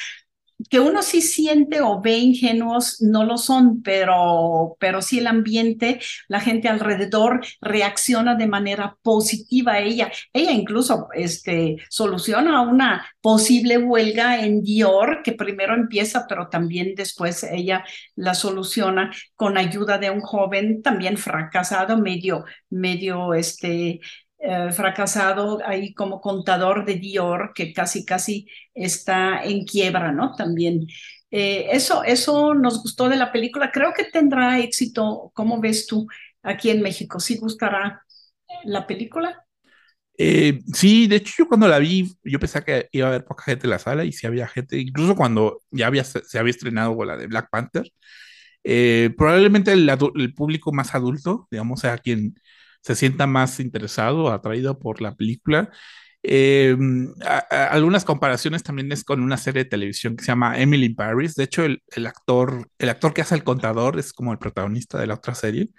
[0.69, 5.99] que uno sí siente o ve ingenuos, no lo son, pero, pero sí el ambiente,
[6.27, 10.11] la gente alrededor reacciona de manera positiva a ella.
[10.33, 17.43] Ella incluso este, soluciona una posible huelga en Dior, que primero empieza, pero también después
[17.43, 17.83] ella
[18.15, 23.99] la soluciona con ayuda de un joven también fracasado, medio, medio este,
[24.39, 30.35] eh, fracasado ahí como contador de Dior, que casi, casi está en quiebra, ¿no?
[30.35, 30.85] También.
[31.31, 33.71] Eh, eso, eso nos gustó de la película.
[33.71, 35.31] Creo que tendrá éxito.
[35.33, 36.07] ¿Cómo ves tú
[36.43, 37.19] aquí en México?
[37.19, 38.03] ¿Sí gustará
[38.63, 39.43] la película?
[40.19, 43.43] Eh, sí, de hecho yo cuando la vi, yo pensaba que iba a haber poca
[43.43, 47.03] gente en la sala y sí había gente, incluso cuando ya había, se había estrenado
[47.05, 47.91] la de Black Panther,
[49.15, 52.35] probablemente el, el, público más adulto, digamos, sea quien
[52.81, 55.71] se sienta más interesado, atraído por la película.
[56.23, 56.75] Eh,
[57.49, 61.35] algunas comparaciones también es con una serie de televisión que se llama Emily in Paris.
[61.35, 65.07] De hecho, el, actor, el actor que hace el contador es como el protagonista de
[65.07, 65.69] la otra serie.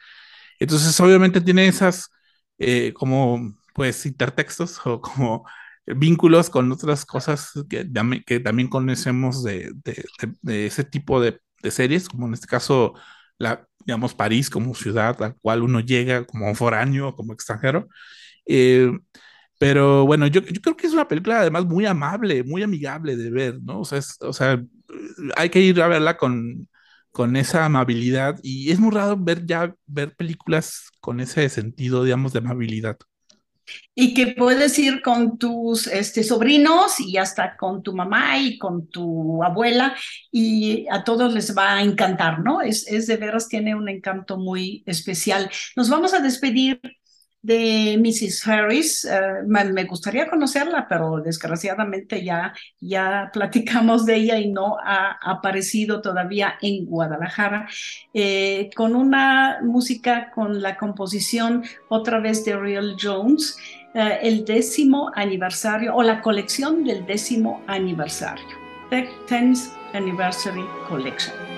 [0.58, 2.10] Entonces, obviamente tiene esas
[2.58, 5.44] eh, como pues intertextos o como
[5.86, 7.88] vínculos con otras cosas que,
[8.26, 9.72] que también conocemos de,
[10.42, 12.94] de, ese tipo de, series, como en este caso
[13.38, 17.88] la, digamos, París como ciudad al cual uno llega como foráneo, como extranjero.
[18.46, 18.92] Eh,
[19.58, 23.30] pero bueno, yo, yo, creo que es una película además muy amable, muy amigable de
[23.30, 23.80] ver, ¿no?
[23.80, 24.62] O sea, o sea
[25.36, 26.68] hay que ir a verla con,
[27.12, 32.34] con esa amabilidad y es muy raro ver ya ver películas con ese sentido, digamos,
[32.34, 32.98] de amabilidad
[33.94, 38.88] y que puedes ir con tus este, sobrinos y hasta con tu mamá y con
[38.88, 39.96] tu abuela
[40.30, 42.60] y a todos les va a encantar, ¿no?
[42.60, 45.50] Es, es de veras, tiene un encanto muy especial.
[45.76, 46.80] Nos vamos a despedir
[47.48, 48.46] de Mrs.
[48.46, 49.04] Harris.
[49.06, 56.02] Eh, me, gustaría conocerla, pero desgraciadamente ya, ya platicamos de ella y no ha aparecido
[56.02, 57.66] todavía en Guadalajara,
[58.12, 63.56] eh, con una música con la composición otra vez de Real Jones,
[63.94, 68.46] eh, el décimo aniversario o la colección del décimo aniversario,
[68.90, 71.57] The 10th Anniversary Collection.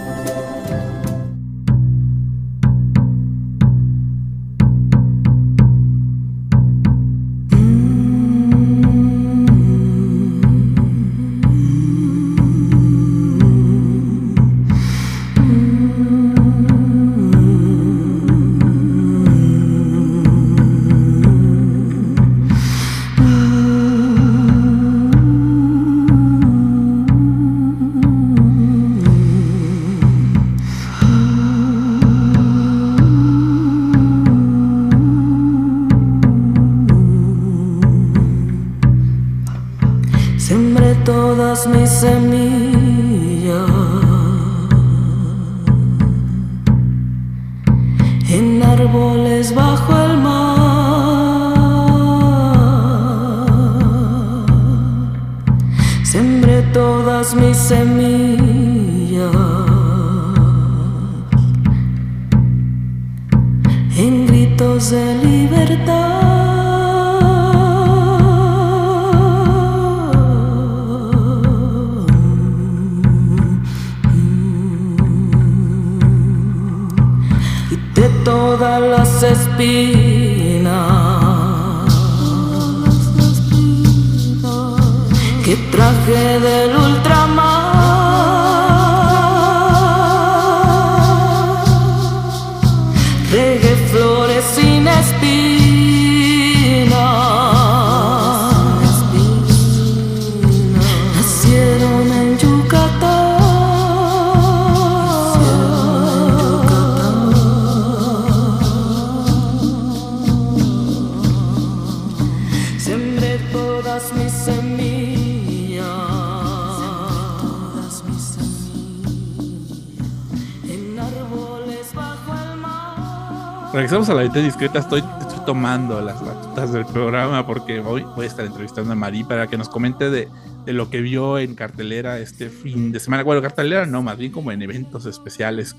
[124.01, 124.79] Regresamos a la vida discreta.
[124.79, 125.03] Estoy,
[125.45, 129.59] tomando las batutas del programa porque hoy voy a estar entrevistando a Marí para que
[129.59, 130.27] nos comente de,
[130.65, 133.21] lo que vio en cartelera este fin de semana.
[133.21, 135.75] Bueno, cartelera no, más bien como en eventos especiales.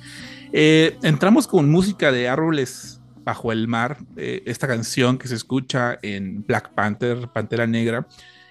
[0.53, 3.99] Eh, entramos con música de árboles bajo el mar.
[4.17, 8.07] Eh, esta canción que se escucha en Black Panther, Pantera Negra.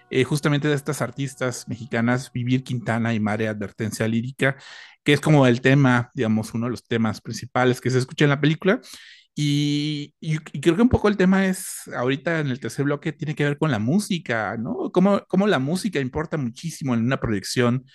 [0.09, 4.57] Eh, justamente de estas artistas mexicanas, Vivir Quintana y Mare Advertencia Lírica,
[5.05, 8.31] que es como el tema, digamos, uno de los temas principales que se escucha en
[8.31, 8.81] la película.
[9.33, 10.13] Y,
[10.61, 13.57] creo que un poco el tema es, ahorita en el tercer bloque, tiene que ver
[13.57, 14.91] con la música, ¿no?
[14.91, 17.85] Cómo, cómo la música importa muchísimo en una proyección,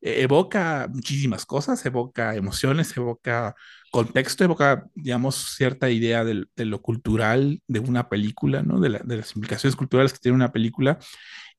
[0.00, 3.54] e, evoca muchísimas cosas, evoca emociones, evoca
[3.90, 8.80] contexto, evoca, digamos, cierta idea de, lo cultural de una película, ¿no?
[8.80, 10.98] De, de, las implicaciones culturales que tiene una película.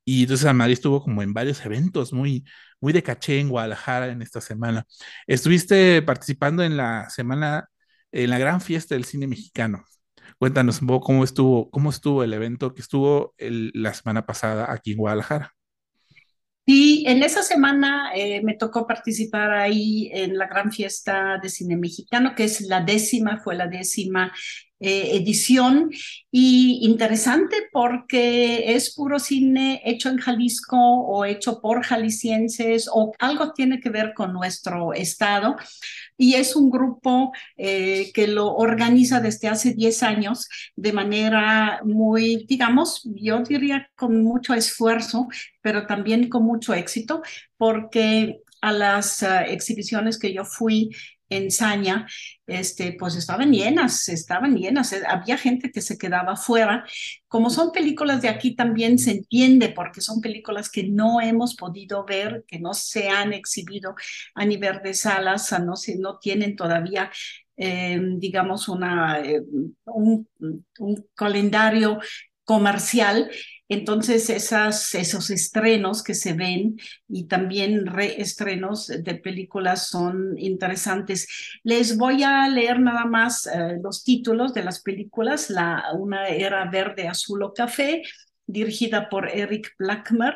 [0.05, 2.43] Y entonces Madrid estuvo como en varios eventos muy,
[2.81, 4.85] muy de caché en Guadalajara en esta semana.
[5.27, 7.69] Estuviste participando en la semana
[8.11, 9.83] en la gran fiesta del cine mexicano.
[10.37, 14.93] Cuéntanos un poco cómo estuvo, cómo estuvo el evento que estuvo la semana pasada aquí
[14.93, 15.53] en Guadalajara.
[16.65, 21.75] Sí, en esa semana eh, me tocó participar ahí en la gran fiesta de cine
[21.75, 24.31] mexicano, que es la décima, fue la décima
[24.79, 25.91] eh, edición.
[26.31, 33.53] Y interesante porque es puro cine hecho en Jalisco o hecho por jaliscienses o algo
[33.53, 35.55] tiene que ver con nuestro estado.
[36.17, 42.45] Y es un grupo eh, que lo organiza desde hace 10 años de manera muy,
[42.47, 45.27] digamos, yo diría con mucho esfuerzo,
[45.61, 47.21] pero también con mucho éxito
[47.57, 50.89] porque a las uh, exhibiciones que yo fui
[51.29, 52.07] en Saña,
[52.47, 56.85] este, pues estaban llenas, estaban llenas, había gente que se quedaba fuera.
[57.27, 62.05] Como son películas de aquí también se entiende porque son películas que no hemos podido
[62.05, 63.95] ver, que no se han exhibido
[64.35, 67.11] a nivel de salas, no, no tienen todavía
[67.61, 69.41] eh, digamos, una, eh,
[69.83, 70.25] un,
[70.79, 71.99] un, calendario
[72.45, 73.29] comercial.
[73.71, 81.27] Entonces, esos estrenos que se ven y también reestrenos de películas son interesantes.
[81.63, 85.51] Les voy a leer nada más eh, los títulos de las películas.
[85.51, 88.01] La, una era Verde, Azul o Café,
[88.47, 90.33] dirigida por Eric Blackmer.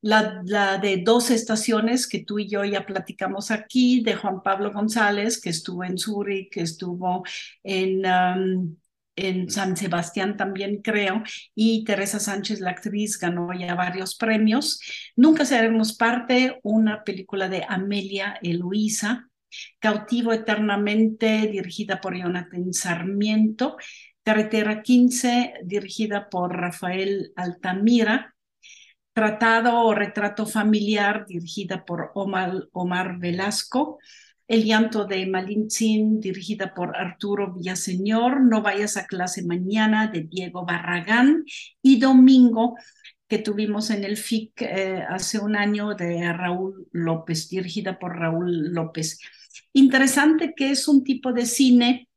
[0.00, 4.72] La, la, de dos estaciones que tú y yo ya platicamos aquí, de Juan Pablo
[4.72, 7.24] González, que estuvo en Zurich, que estuvo
[7.62, 8.78] en...
[9.16, 11.22] en San Sebastián también creo,
[11.54, 14.80] y Teresa Sánchez, la actriz, ganó ya varios premios.
[15.16, 19.28] Nunca seremos parte, una película de Amelia Eloísa,
[19.78, 23.76] Cautivo Eternamente, dirigida por Jonathan Sarmiento,
[24.22, 28.34] Carretera 15, dirigida por Rafael Altamira,
[29.12, 33.98] Tratado o Retrato Familiar, dirigida por Omar, Omar Velasco,
[34.46, 40.64] el llanto de Malintzin, dirigida por Arturo Villaseñor, No vayas a clase mañana, de Diego
[40.66, 41.44] Barragán,
[41.82, 42.76] y Domingo,
[43.28, 48.72] que tuvimos en el FIC eh, hace un año, de Raúl López, dirigida por Raúl
[48.72, 49.18] López.
[49.72, 52.08] Interesante que es un tipo de cine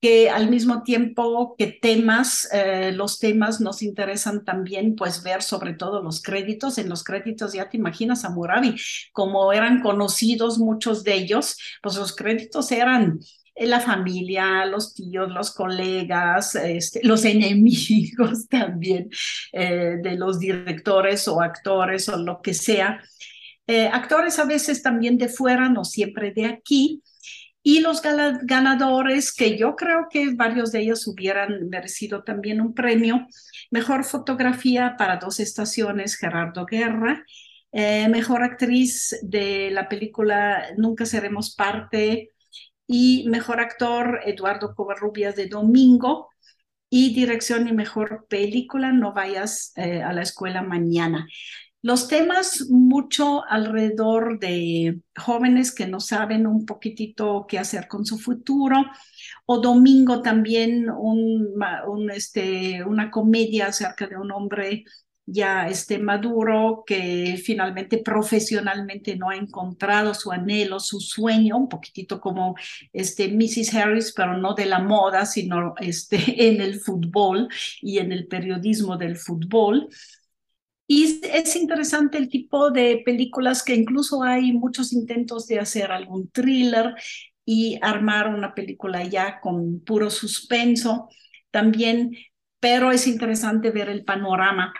[0.00, 5.74] que al mismo tiempo que temas, eh, los temas nos interesan también, pues ver sobre
[5.74, 6.78] todo los créditos.
[6.78, 8.76] En los créditos ya te imaginas a Murabi,
[9.12, 13.18] como eran conocidos muchos de ellos, pues los créditos eran
[13.66, 19.10] la familia, los tíos, los colegas, este, los enemigos también
[19.52, 23.02] eh, de los directores o actores o lo que sea.
[23.66, 27.02] Eh, actores a veces también de fuera, no siempre de aquí.
[27.70, 33.26] Y los ganadores, que yo creo que varios de ellos hubieran merecido también un premio.
[33.70, 37.26] Mejor fotografía para dos estaciones, Gerardo Guerra.
[37.70, 42.30] Eh, mejor actriz de la película Nunca seremos parte.
[42.86, 46.30] Y mejor actor, Eduardo Covarrubias de Domingo.
[46.88, 51.28] Y dirección y mejor película, No vayas eh, a la escuela mañana.
[51.80, 58.18] Los temas mucho alrededor de jóvenes que no saben un poquitito qué hacer con su
[58.18, 58.84] futuro,
[59.46, 60.86] o domingo también
[62.12, 64.84] este, una comedia acerca de un hombre
[65.30, 72.18] ya este, maduro que finalmente profesionalmente no ha encontrado su anhelo, su sueño, un poquitito
[72.20, 72.56] como
[72.92, 73.74] este, Mrs.
[73.74, 76.16] Harris, pero no de la moda, sino este,
[76.48, 77.48] en el fútbol
[77.82, 79.88] y en el periodismo del fútbol.
[80.90, 86.30] Y es interesante el tipo de películas que incluso hay muchos intentos de hacer algún
[86.30, 86.94] thriller
[87.44, 91.08] y armar una película ya con puro suspenso
[91.50, 92.16] también,
[92.58, 94.72] pero es interesante ver el panorama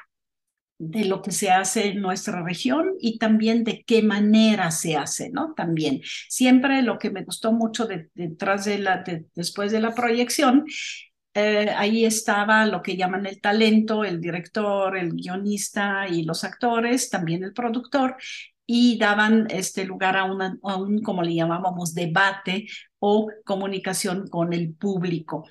[0.78, 5.30] de lo que se hace en nuestra región y también de qué manera se hace,
[5.30, 5.52] ¿no?
[5.54, 6.00] También.
[6.28, 9.04] Siempre lo que me gustó mucho detrás de la,
[9.34, 10.64] después de la proyección
[11.34, 17.10] eh, ahí estaba lo que llaman el talento, el director, el guionista y los actores,
[17.10, 18.16] también el productor,
[18.66, 22.66] y daban este lugar a, un, como le llamábamos, debate
[22.98, 25.48] o comunicación con el público.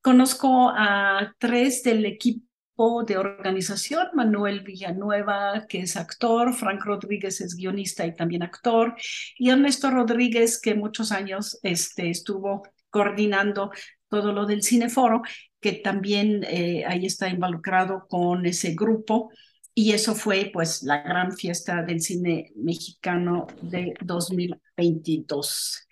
[0.00, 7.56] Conozco a tres del equipo de organización, Manuel Villanueva, que es actor, Frank Rodríguez es
[7.56, 8.94] guionista y también actor,
[9.36, 13.70] y Ernesto Rodríguez, que muchos años este, estuvo coordinando
[14.08, 15.22] todo lo del Cineforo,
[15.60, 19.30] que también eh, ahí está involucrado con ese grupo.
[19.74, 25.86] Y eso fue pues la gran fiesta del cine mexicano de 2022.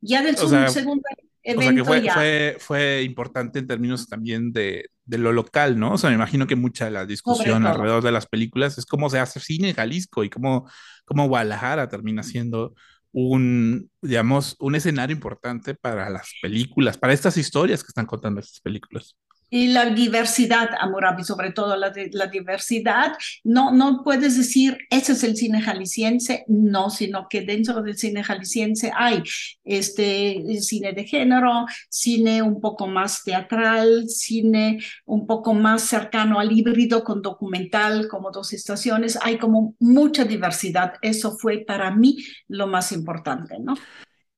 [0.00, 1.02] Ya del segundo
[1.42, 5.92] evento o sea que fue, fue, importante en términos también de, de, lo local, ¿no?
[5.92, 9.10] O sea, me imagino que mucha de la discusión alrededor de las películas es cómo
[9.10, 10.68] se hace cine en Jalisco y cómo,
[11.04, 12.74] cómo Guadalajara termina siendo
[13.14, 18.60] un, digamos, un escenario importante para las películas, para estas historias que están contando estas
[18.60, 19.16] películas.
[19.54, 23.12] Y la diversidad, Amurabi, sobre todo la, la diversidad,
[23.44, 28.24] no, no puedes decir, ese es el cine jalisciense, no, sino que dentro del cine
[28.24, 29.22] jalisciense hay
[29.62, 36.50] este cine de género, cine un poco más teatral, cine un poco más cercano al
[36.50, 40.94] híbrido con documental, como dos estaciones, hay como mucha diversidad.
[41.00, 42.16] Eso fue para mí
[42.48, 43.74] lo más importante, ¿no?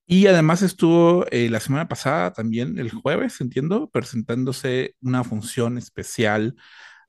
[0.06, 6.54] Y además estuvo eh, la semana pasada también, el jueves, entiendo, presentándose una función especial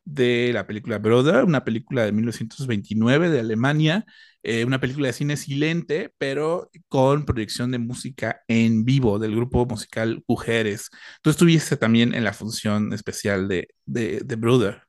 [0.05, 4.05] de la película Brother, una película de 1929 de Alemania,
[4.43, 9.65] eh, una película de cine silente, pero con proyección de música en vivo del grupo
[9.65, 10.89] musical Mujeres.
[11.21, 14.86] Tú estuviste también en la función especial de, de, de Brother.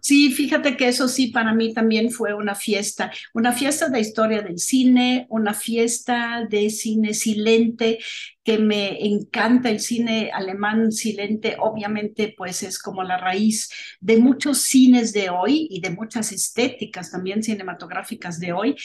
[0.00, 4.42] Sí, fíjate que eso sí para mí también fue una fiesta, una fiesta de historia
[4.42, 7.98] del cine, una fiesta de cine silente,
[8.44, 13.68] que me encanta el cine alemán silente, obviamente pues es como la raíz
[14.00, 18.76] de muchos cines de hoy y de muchas estéticas también cinematográficas de hoy,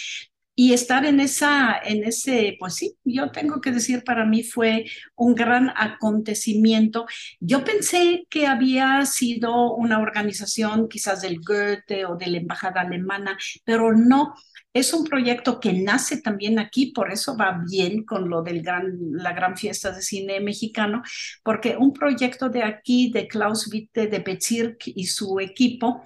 [0.61, 4.85] y estar en esa, en ese, pues sí, yo tengo que decir, para mí fue
[5.15, 7.07] un gran acontecimiento.
[7.39, 13.39] Yo pensé que había sido una organización quizás del Goethe o de la Embajada Alemana,
[13.65, 14.35] pero no.
[14.71, 18.97] Es un proyecto que nace también aquí, por eso va bien con lo de gran,
[19.13, 21.01] la gran fiesta de cine mexicano,
[21.43, 26.05] porque un proyecto de aquí, de Klaus Witte, de Bezirk y su equipo,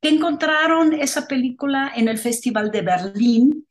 [0.00, 3.65] que encontraron esa película en el Festival de Berlín,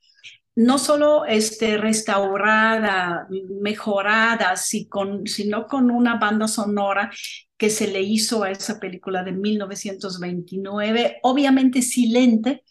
[0.55, 3.27] no solo este, restaurada,
[3.61, 7.11] mejorada, sino con una banda sonora
[7.57, 12.63] que se le hizo a esa película de 1929, obviamente silente.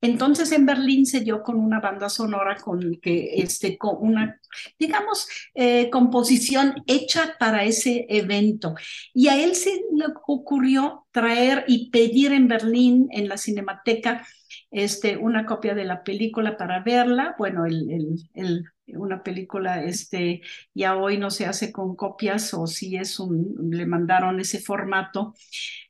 [0.00, 4.40] Entonces en Berlín se dio con una banda sonora con que este con una
[4.78, 8.74] digamos eh, composición hecha para ese evento
[9.14, 14.26] y a él se le ocurrió traer y pedir en Berlín en la Cinemateca
[14.70, 17.34] este, una copia de la película para verla.
[17.38, 20.42] Bueno, el, el, una película este,
[20.74, 25.34] ya hoy no se hace con copias o si es un, le mandaron ese formato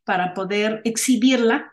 [0.04, 1.72] para poder exhibirla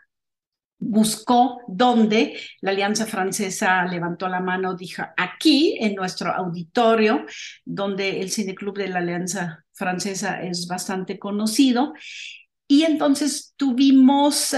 [0.78, 7.24] buscó dónde la Alianza Francesa levantó la mano, dijo aquí en nuestro auditorio,
[7.64, 11.94] donde el Cine Club de la Alianza Francesa es bastante conocido.
[12.66, 14.54] Y entonces tuvimos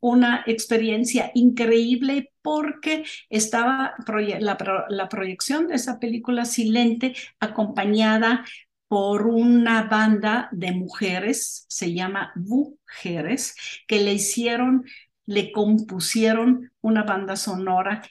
[0.00, 3.94] una experiencia increíble porque estaba
[4.40, 8.44] la, la proyección de esa película silente acompañada
[8.88, 13.54] por una banda de mujeres, se llama Mujeres,
[13.86, 14.84] que le hicieron
[15.30, 18.02] le compusieron una banda sonora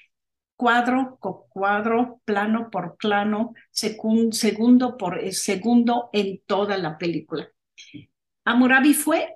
[0.56, 7.50] cuadro por cuadro, plano por plano, segundo por eh, segundo en toda la película.
[8.46, 9.36] Amurabi fue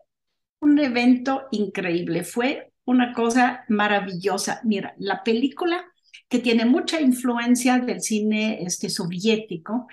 [0.62, 4.62] un evento increíble, fue una cosa maravillosa.
[4.64, 5.84] Mira, la película
[6.30, 9.88] que tiene mucha influencia del cine este, soviético,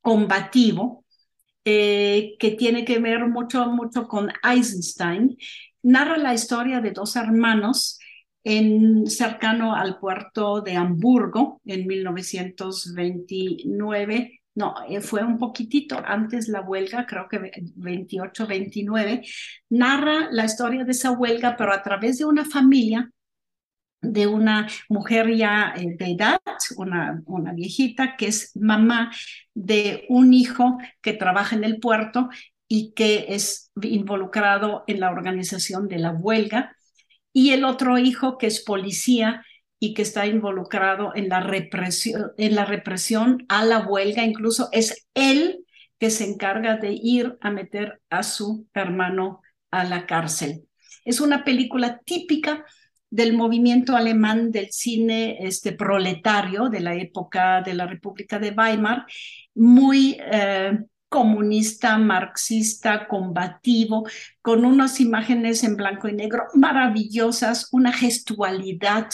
[0.00, 1.04] combativo,
[1.64, 5.36] eh, que tiene que ver mucho, mucho con Eisenstein,
[5.88, 7.98] narra la historia de dos hermanos
[8.44, 14.40] en, cercano al puerto de Hamburgo en 1929.
[14.54, 19.22] No, eh, fue un poquitito antes la huelga, creo que 28, 29.
[19.70, 23.10] Narra la historia de esa huelga, pero a través de una familia
[24.00, 26.40] de una mujer ya eh, de edad,
[26.76, 29.10] una, una viejita, que es mamá
[29.54, 32.28] de un hijo que trabaja en el puerto
[32.68, 36.76] y que es involucrado en la organización de la huelga,
[37.32, 39.44] y el otro hijo que es policía
[39.80, 45.06] y que está involucrado en la represión, en la represión a la huelga, incluso es
[45.14, 45.64] él
[45.98, 49.40] que se encarga de ir a meter a su hermano
[49.70, 50.64] a la cárcel.
[51.04, 52.64] Es una película típica
[53.10, 59.06] del movimiento alemán del cine este, proletario de la época de la República de Weimar,
[59.54, 60.78] muy eh,
[61.08, 64.06] comunista, marxista, combativo,
[64.42, 69.08] con unas imágenes en blanco y negro maravillosas, una gestualidad,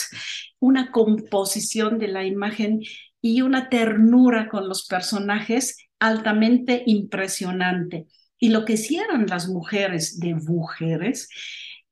[0.59, 2.81] una composición de la imagen
[3.21, 8.07] y una ternura con los personajes altamente impresionante.
[8.37, 11.29] Y lo que hicieron las mujeres de mujeres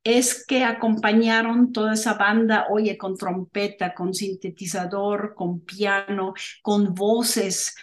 [0.03, 7.73] es que acompañaron toda esa banda, oye, con trompeta, con sintetizador, con piano, con voces,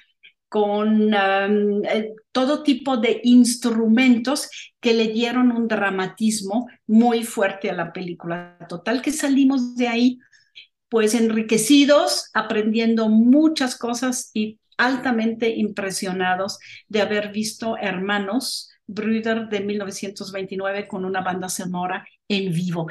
[0.51, 7.93] con eh, todo tipo de instrumentos que le dieron un dramatismo muy fuerte a la
[7.93, 8.59] película.
[8.69, 10.19] Total que salimos de ahí
[10.89, 20.89] pues enriquecidos, aprendiendo muchas cosas y altamente impresionados de haber visto Hermanos, Brüder de 1929
[20.89, 22.89] con una banda sonora en vivo.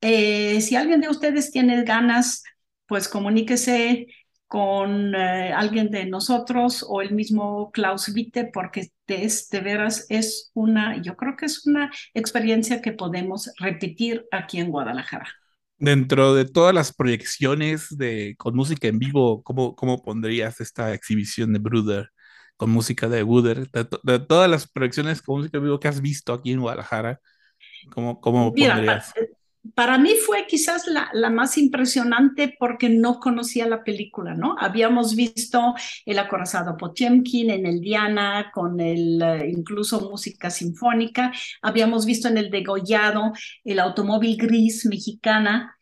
[0.00, 2.44] Eh, si alguien de ustedes tiene ganas,
[2.86, 4.06] pues comuníquese
[4.52, 10.50] con eh, alguien de nosotros o el mismo Klaus Witte, porque es, de veras es
[10.52, 15.26] una, yo creo que es una experiencia que podemos repetir aquí en Guadalajara.
[15.78, 21.54] Dentro de todas las proyecciones de, con música en vivo, ¿cómo, cómo pondrías esta exhibición
[21.54, 22.10] de Bruder
[22.58, 23.70] con música de Wooder?
[23.70, 27.20] De, todas las proyecciones con música en vivo que has visto aquí en Guadalajara,
[27.90, 29.14] ¿cómo, cómo pondrías?
[29.74, 34.56] Para mí fue quizás la, la, más impresionante porque no conocía la película, ¿no?
[34.58, 41.32] Habíamos visto El acorazado Potemkin en el Diana con el eh, incluso música sinfónica,
[41.62, 43.32] habíamos visto en el degollado
[43.64, 45.76] el automóvil gris mexicana,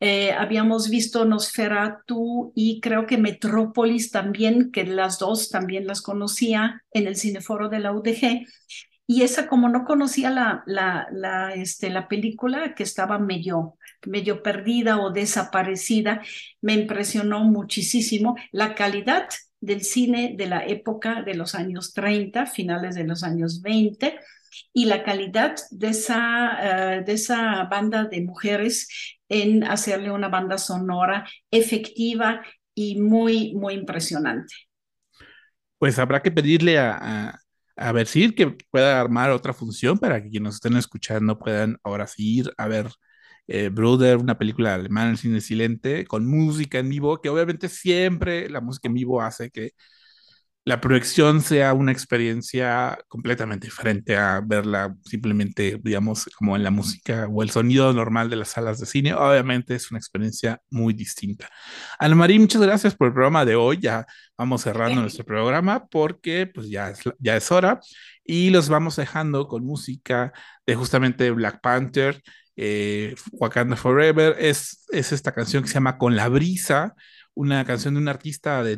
[0.00, 6.82] eh, habíamos visto Nosferatu y creo que Metrópolis también, que las dos también las conocía
[6.92, 8.46] en el cineforo de la UDG.
[9.06, 13.76] Y esa, como no conocía la, la, este, la película, que estaba medio,
[14.06, 16.22] medio perdida o desaparecida,
[16.62, 19.28] me impresionó muchísimo la calidad
[19.60, 24.18] del cine de la época de los años 30, finales de los años 20,
[24.72, 28.88] y la calidad de esa, eh, de esa banda de mujeres
[29.28, 32.42] en hacerle una banda sonora efectiva
[32.74, 34.54] y muy, muy impresionante.
[35.78, 37.43] Pues habrá que pedirle a
[37.92, 42.06] ver si que pueda armar otra función para que quienes nos estén escuchando puedan ahora
[42.06, 42.88] sí ir a ver
[43.46, 48.48] eh, Bruder, una película alemana en cine silente, con música en vivo, que obviamente siempre
[48.48, 49.72] la música en vivo hace que
[50.66, 57.28] la proyección sea una experiencia completamente diferente a verla simplemente, digamos, como en la música
[57.30, 59.12] o el sonido normal de las salas de cine.
[59.12, 61.50] Obviamente es una experiencia muy distinta.
[61.98, 63.78] Ana María, muchas gracias por el programa de hoy.
[63.78, 64.06] Ya
[64.38, 67.80] vamos cerrando nuestro programa porque pues ya es, ya es hora
[68.24, 70.32] y los vamos dejando con música
[70.66, 72.22] de justamente Black Panther.
[72.56, 76.94] Eh, Wakanda Forever es, es esta canción que se llama Con la Brisa,
[77.34, 78.76] una canción de un artista de,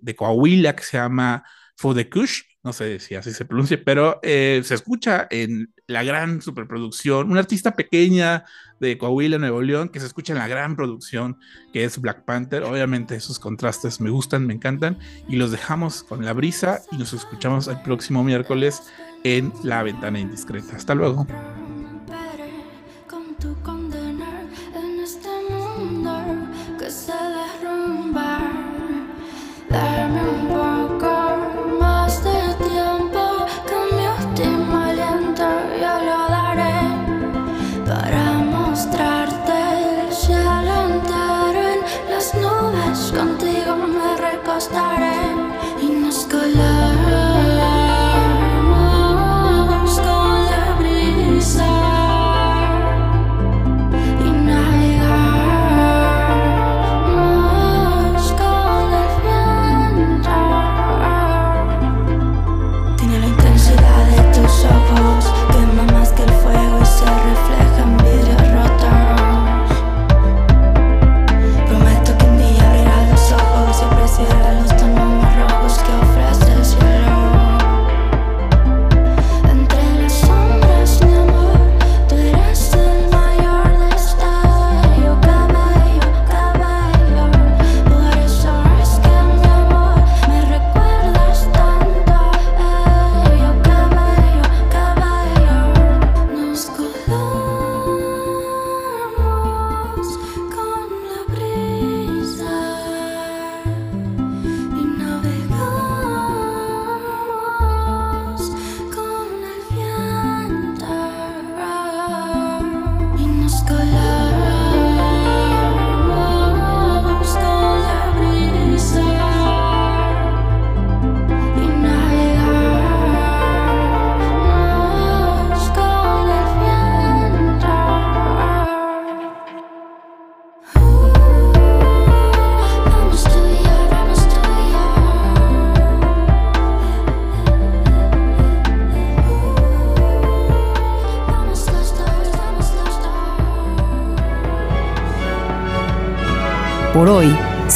[0.00, 1.44] de, Coahuila que se llama
[1.76, 6.02] For the Kush, no sé si así se pronuncia, pero eh, se escucha en la
[6.02, 8.44] gran superproducción, una artista pequeña
[8.80, 11.38] de Coahuila, Nuevo León, que se escucha en la gran producción
[11.72, 12.62] que es Black Panther.
[12.64, 17.12] Obviamente esos contrastes me gustan, me encantan y los dejamos con la brisa y nos
[17.12, 18.82] escuchamos el próximo miércoles
[19.24, 20.76] en La Ventana Indiscreta.
[20.76, 21.26] Hasta luego.
[44.68, 45.09] Por